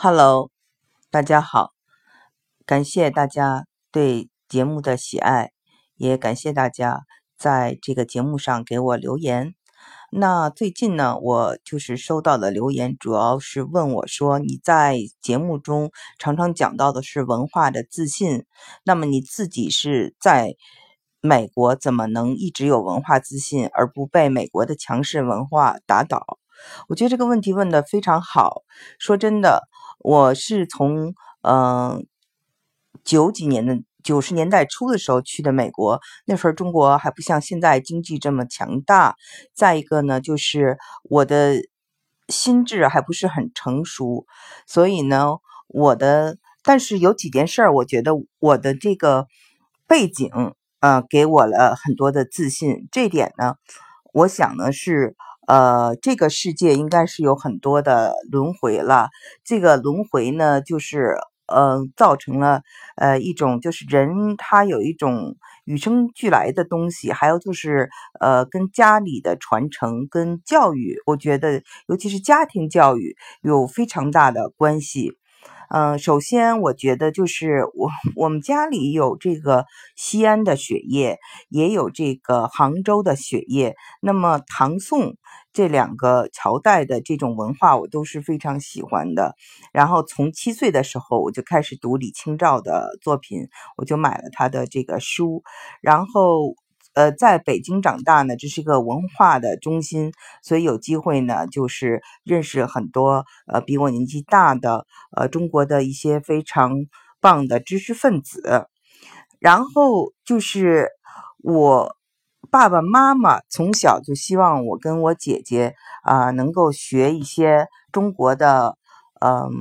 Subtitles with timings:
[0.00, 0.52] Hello，
[1.10, 1.72] 大家好，
[2.64, 5.50] 感谢大家对节目的喜爱，
[5.96, 7.00] 也感谢大家
[7.36, 9.56] 在这个节目上给我留言。
[10.12, 18.44] 那最近呢，我就是收到的留言，主要是问我说，你在节目中常常讲到的是文化的自信，
[18.84, 20.54] 那么你自己是在
[21.20, 26.38] 美国，怎么能一直有文化自信，而不被美国的强势文化打倒？
[26.86, 28.62] 我觉得这个问题问的非常好。
[29.00, 29.66] 说真的。
[30.00, 32.06] 我是从嗯
[33.04, 39.16] 九几年的九十年代初的时候去的美国，那时候中国还不像现在经济这么强大。
[39.54, 41.56] 再一个呢，就是我的
[42.28, 44.24] 心智还不是很成熟，
[44.66, 49.26] 所以呢，我的但是有几件事，我觉得我的这个
[49.86, 50.30] 背景
[50.80, 52.88] 啊，给我了很多的自信。
[52.92, 53.56] 这点呢，
[54.12, 55.16] 我想呢是。
[55.48, 59.08] 呃，这个世界应该是有很多的轮回了。
[59.44, 61.16] 这个轮回呢，就是
[61.46, 62.60] 呃，造成了
[62.96, 67.88] 呃一种，就是人他有一种与生俱来的东西，还有就是
[68.20, 75.17] 呃，跟家里的传承、跟教育，我觉得尤其是家庭教育有非常大的关系。
[75.70, 79.66] 嗯，首先我觉得就是我我们家里有这个
[79.96, 83.74] 西安的血液，也有这个杭州的血液。
[84.00, 85.16] 那么唐宋
[85.52, 89.34] 这两个朝代的这种文化，我都是非常喜欢的。
[89.72, 95.42] 然后从七岁的时候我就开始读李清照的作品，我就买了他的这个书，
[95.82, 96.54] 然后。
[96.98, 104.84] 呃，在北京长大呢，这是一个文化的中心，所以有机会呢，就是认识很多呃比我年纪大的
[105.16, 106.72] 呃中国的一些非常
[107.20, 108.66] 棒的知识分子。
[109.38, 110.88] 然后就是
[111.44, 111.94] 我
[112.50, 118.76] 爸爸妈妈从小就希望我跟我姐姐啊能够学一些中国的
[119.20, 119.52] 嗯，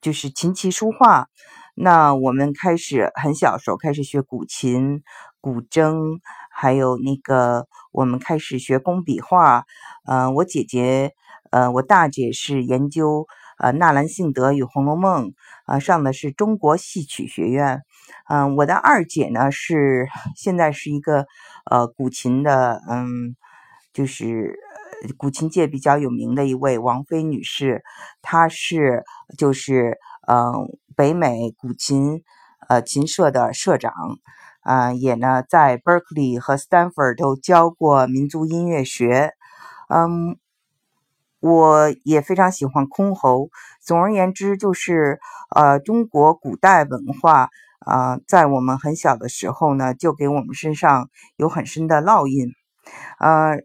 [0.00, 1.28] 就是琴棋书画。
[1.76, 5.02] 那我们开始很小时候开始学古琴。
[5.44, 6.20] 古筝，
[6.50, 9.66] 还有那个，我们开始学工笔画。
[10.06, 11.12] 嗯，我姐姐，
[11.50, 13.26] 呃，我大姐是研究
[13.58, 15.26] 呃纳兰性德与《红楼梦》，
[15.66, 17.82] 啊，上的是中国戏曲学院。
[18.30, 21.26] 嗯，我的二姐呢是现在是一个
[21.70, 23.36] 呃古琴的，嗯，
[23.92, 24.58] 就是
[25.18, 27.82] 古琴界比较有名的一位王菲女士，
[28.22, 29.04] 她是
[29.36, 32.22] 就是嗯北美古琴
[32.66, 33.92] 呃琴社的社长。
[34.64, 39.34] 啊，也呢，在 Berkeley 和 Stanford 都教过民族音乐学。
[39.88, 40.36] 嗯，
[41.38, 43.50] 我也非常喜欢箜篌。
[43.80, 45.20] 总而言之，就是
[45.54, 52.48] 呃，中国古代文化啊，在我们很小的时候呢，就给我们身上有很深的烙印。
[53.18, 53.58] 呃，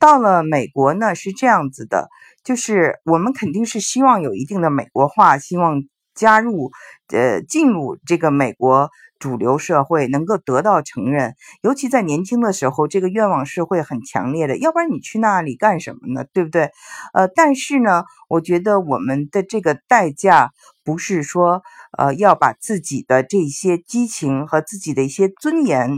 [0.00, 2.08] 到了美国呢，是这样子的，
[2.42, 5.82] 就是我们肯定是希望有一定的美国化，希望
[6.14, 6.70] 加入
[7.08, 8.90] 呃，进入这个美国。
[9.20, 14.58] 主流社会能够得到承认，尤其在年轻的时候，这个愿望是会很强烈的。
[14.58, 16.26] 要不然你去那里干什么呢？
[16.34, 16.72] 对不对？
[17.14, 20.50] 呃，但是呢，我觉得我们的这个代价
[20.84, 21.62] 不是说，
[21.96, 25.88] 呃，要把自己的这些激情和自己的一些尊严，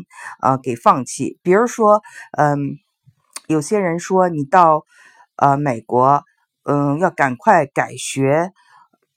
[0.41, 1.41] 呃，给放弃。
[1.43, 2.03] 比如说，
[2.39, 2.79] 嗯，
[3.49, 4.85] 有些人说你到，
[5.35, 6.23] 呃，美国，
[6.63, 8.53] 嗯，要赶快改学，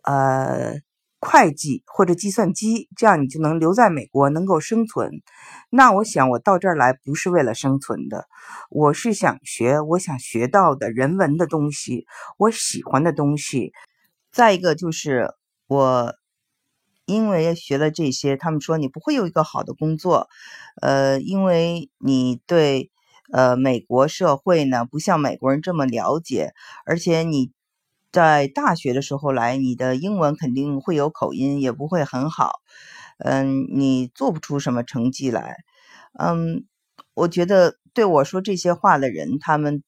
[0.03, 0.79] 呃。
[1.21, 5.11] 会计或者计算机，这样你就能留在美国，能够生存。
[5.69, 8.25] 那我想，我到这儿来不是为了生存的，
[8.69, 12.05] 我是想学我想学到的人文的东西，
[12.37, 13.73] 我喜欢的东西。
[14.31, 15.33] 再一个就是
[15.67, 16.15] 我，
[17.05, 20.29] 因为学了这些，他们说你不会有一个好的工作，
[20.81, 22.91] 呃，因为你对
[23.33, 26.53] 呃美国社会呢不像美国人这么了解，
[26.85, 27.51] 而且你。
[28.11, 32.53] 在大学的时候来，你的英文肯定会有口音，也不会很好。
[33.19, 35.57] 嗯，你做不出什么成绩来。
[36.19, 36.65] 嗯，
[37.13, 39.83] 我觉得对我说这些话的人，他们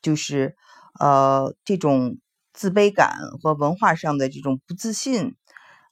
[0.00, 0.56] 就是
[0.98, 2.18] 呃这种
[2.54, 5.34] 自卑感和文化上的这种不自信，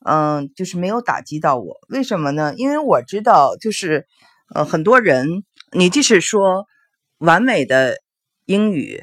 [0.06, 1.76] 嗯，就是没有打击到我。
[1.88, 2.54] 为什么呢？
[2.56, 4.06] 因为我知道，就是
[4.54, 6.66] 呃很多人，你即使说
[7.19, 7.98] 完美的
[8.46, 9.02] 英语，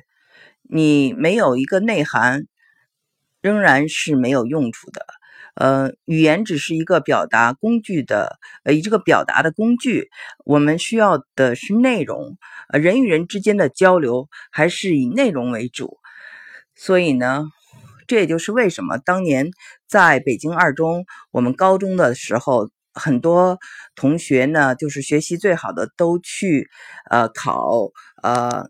[0.64, 2.46] 你没有一个内涵。
[3.42, 5.06] 仍然是没有用处的，
[5.56, 10.10] 呃，语言只是一个表达工具的，呃，这个表达的工具，
[10.46, 12.38] 我们需要的是内容，
[12.70, 15.98] 呃，人与人之间的交流还是以内容为主，
[16.76, 17.46] 所以呢，
[18.08, 19.50] 这也就是为什么当年
[19.88, 23.58] 在北京二中，我们高中的时候，很多
[23.96, 26.70] 同学呢，就是学习最好的都去，
[27.10, 27.92] 呃，考，
[28.24, 28.70] 呃。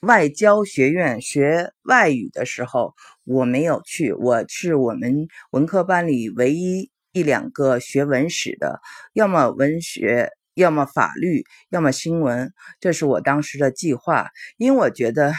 [0.00, 2.94] 外交学院学外语的时候，
[3.24, 8.80] 我没有去，我是我们文科班里唯一一两个学文史的，
[9.12, 10.30] 要么文学。
[10.54, 14.28] 要么法律，要么新闻，这是我当时的计划。
[14.58, 15.32] 因为我觉得，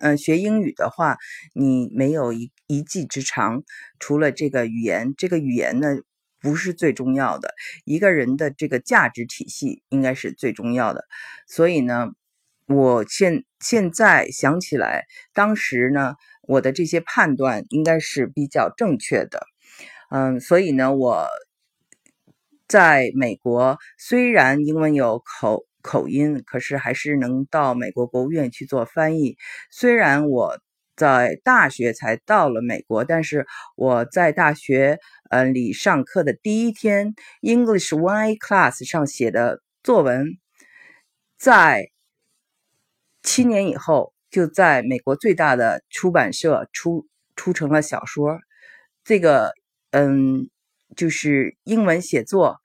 [0.00, 1.16] 嗯，学英语的话，
[1.54, 3.62] 你没有一一技之长，
[4.00, 5.96] 除了这个语言，这个语言呢
[6.40, 7.54] 不是最重要的。
[7.84, 11.04] 一个人的这个价值体系应该是最重要的。
[11.46, 12.08] 所以呢，
[12.66, 19.46] 我现现在想起来，当时呢，我的这些判断应该是比较正确的。
[20.10, 21.26] 嗯，所以呢，我。
[22.68, 29.36] 在美国，虽然英文有口口音，可是还是能到美国国务院去做翻译。
[29.70, 30.58] 虽然我
[30.96, 33.46] 在大学才到了美国，但是
[33.76, 34.98] 我在大学
[35.30, 40.26] 呃里上课的第一天，English One A Class 上写的作文，
[41.38, 41.92] 在
[43.26, 47.06] 七年以后就在美国最大的出版社出
[47.36, 48.38] 出成了小说。
[49.04, 49.52] 这个
[49.90, 50.48] 嗯。
[50.94, 52.58] 就是英文写作，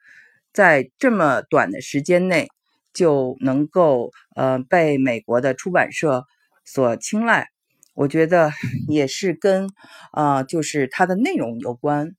[0.54, 2.48] 在这么短的时间内
[2.94, 6.24] 就能够呃被美国的出版社
[6.64, 7.48] 所青睐，
[7.94, 8.52] 我觉得
[8.88, 9.68] 也是跟
[10.12, 12.12] 啊就是它的内容有关，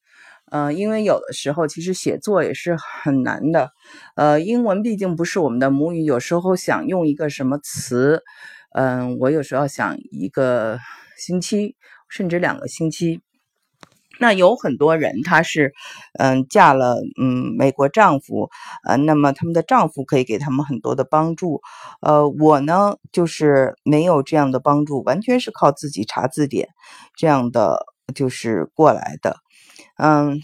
[0.52, 3.70] 呃，因为有的时候其实写作也是很难的，
[4.16, 8.22] 呃，英文毕竟不是我们的母语，有时候想用一个什么词，
[8.75, 10.78] 嗯，我有时候想一个
[11.16, 11.75] 星期
[12.10, 13.22] 甚至两个星期。
[14.20, 15.72] 那有很多人，她是，
[16.19, 18.50] 嗯，嫁了，嗯，美国丈夫，
[18.87, 21.62] 呃，那么他们的丈夫可以给他们很多的帮助，
[22.02, 26.69] 呃，我呢，就是没有这样的帮助，完全是靠自己查字典，
[27.16, 29.38] 这样的就是过来的，
[29.96, 30.38] 嗯，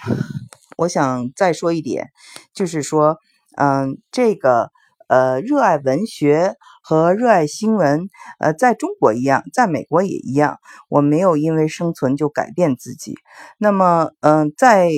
[0.76, 2.08] 我想再说一点，
[2.54, 3.18] 就是说，
[3.56, 4.70] 嗯，这个。
[5.10, 8.10] 呃，热爱文学和热爱新闻，
[8.40, 10.58] 呃，在中国一样，在美国也一样。
[10.90, 13.14] 我没有因为生存就改变自己。
[13.56, 14.90] 那么，嗯，在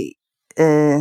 [0.56, 0.98] 呃，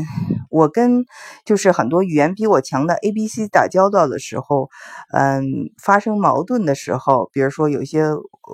[0.51, 1.05] 我跟
[1.43, 4.69] 就是很多语言比我强的 A、B、C 打交道的时候，
[5.11, 5.43] 嗯，
[5.81, 8.03] 发生矛盾的时候，比如说有些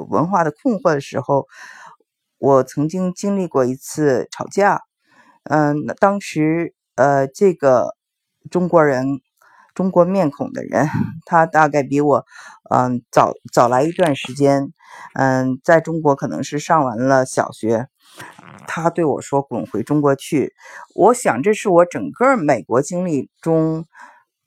[0.10, 1.48] 文化的困惑的时候，
[2.38, 4.84] 我曾经经历过一次吵架。
[5.46, 7.96] 嗯，当时呃，这个
[8.52, 9.22] 中国人。
[9.74, 10.88] 中国面孔的人，
[11.26, 12.26] 他大概比我，
[12.70, 14.72] 嗯，早早来一段时间，
[15.16, 17.90] 嗯，在中国可能是上完了小学。
[18.68, 20.54] 他对我说：“滚回中国去。”
[20.96, 23.84] 我想这是我整个美国经历中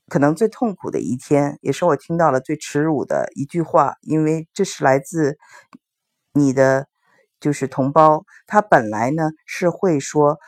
[0.09, 5.37] 可能最痛苦的一天，也是我听到了最耻辱的一句话，因为这是来自
[6.33, 6.87] 你的
[7.39, 10.39] 就是同胞，他本来呢是会说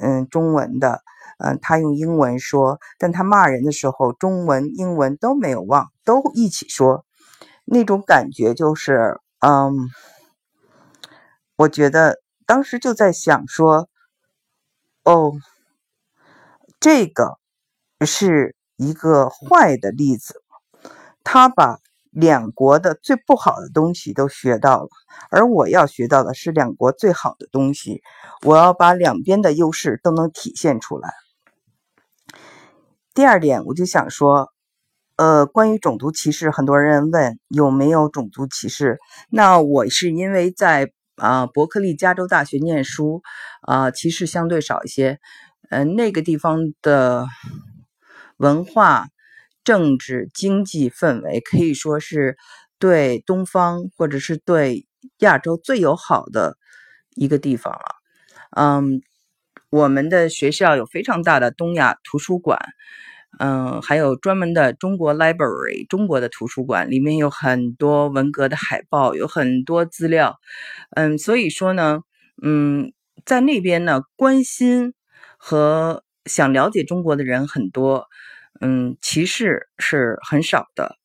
[0.00, 1.02] 嗯中文的。
[1.38, 7.04] 嗯，他用英文说，但他骂人的时候，中文、英文都没有忘，都一起说。
[7.66, 9.72] 那种感觉就是，嗯，
[11.56, 13.88] 我觉得当时就在想说，
[15.04, 15.32] 哦，
[16.80, 17.38] 这个
[18.06, 20.42] 是一个坏的例子，
[21.22, 21.80] 他把
[22.16, 24.88] 两国的最不好的东西都学到了，
[25.30, 28.00] 而我要学到的是两国最好的东西，
[28.42, 31.10] 我要把两边的优势都能体现出来。
[33.12, 34.50] 第二点，我就想说，
[35.16, 38.98] 呃，关于种族歧视，很多人问有没有种族歧视。
[39.28, 43.20] 那我是因为在啊伯克利加州大学念书，
[43.60, 45.18] 啊歧视相对少一些。
[45.68, 47.26] 嗯，那个地方的
[48.38, 49.08] 文化、
[49.66, 52.38] 政治、经济氛围可以说是
[52.78, 54.86] 对东方或者是对
[55.18, 56.56] 亚洲最友好的
[57.14, 57.84] 一个地方了。
[58.56, 59.02] 嗯。
[59.68, 62.56] 我们的学校有非常大的东亚图书馆，
[63.40, 70.36] 嗯，还有专门的中国 library，中国的图书馆里面有很多文革的海报，有很多资料，
[70.92, 72.00] 嗯，所以说呢，
[72.42, 72.92] 嗯，
[73.26, 74.94] 在那边呢，关心
[75.36, 78.06] 和想了解中国的人很多，
[78.60, 80.96] 嗯，歧视是很少的，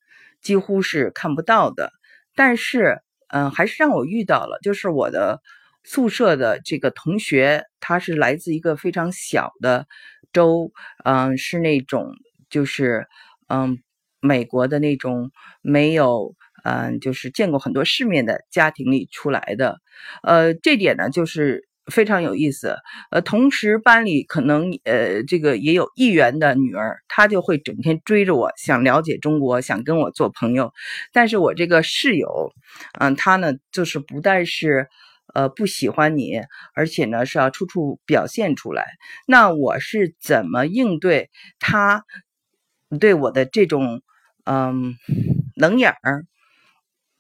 [0.42, 1.92] 几乎是看不到的，
[2.36, 5.42] 但是，嗯，还是让我遇到了，就是我的。
[5.84, 9.88] 宿舍的这个同学，他是来自一个非常小的
[10.32, 10.72] 州，
[11.04, 12.12] 嗯，是那种
[12.52, 13.08] 就是
[13.48, 13.80] 嗯
[14.20, 15.32] 美国的那种
[15.64, 19.80] 没有嗯就是见过很多世面的家庭里出来的，
[20.22, 22.76] 呃，这点呢就是非常有意思。
[23.12, 30.72] 呃，同时班里可能呃这个也有议员的女儿，她就会整天追着我，想了解中国，想跟我做朋友。
[31.14, 32.52] 但是我这个室友，
[33.00, 34.88] 嗯，他呢就是不但是。
[35.34, 36.42] 呃，不喜欢你，
[36.76, 38.86] 而且呢是要处处表现出来。
[39.26, 42.04] 那我是怎么应对他
[43.00, 44.02] 对我的这种
[44.44, 44.96] 嗯
[45.56, 46.26] 冷眼儿？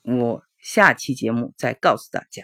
[0.03, 2.43] 我下期节目再告诉大家。